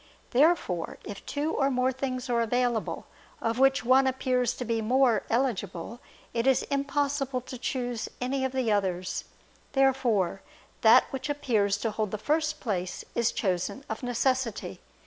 Therefore 0.31 0.97
if 1.03 1.23
two 1.27 1.53
or 1.53 1.69
more 1.69 1.91
things 1.91 2.27
are 2.27 2.41
available, 2.41 3.05
of 3.39 3.59
which 3.59 3.85
one 3.85 4.07
appears 4.07 4.55
to 4.55 4.65
be 4.65 4.81
more 4.81 5.21
(eligible), 5.29 5.99
it 6.33 6.47
is 6.47 6.63
impossible 6.71 7.39
to 7.41 7.55
choose 7.59 8.09
any 8.19 8.43
of 8.43 8.51
the 8.51 8.71
others. 8.71 9.25
Therefore 9.73 10.41
that 10.81 11.03
which 11.11 11.29
appears 11.29 11.77
to 11.81 11.91
hold 11.91 12.09
the 12.09 12.17
first 12.17 12.59
place 12.59 13.05
is 13.13 13.31
chosen 13.31 13.83
of 13.89 14.01
necessity. 14.01 14.79